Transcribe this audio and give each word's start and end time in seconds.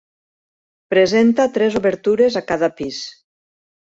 Presenta 0.93 1.47
tres 1.59 1.77
obertures 1.81 2.39
a 2.41 2.47
cada 2.53 2.71
pis. 2.81 3.03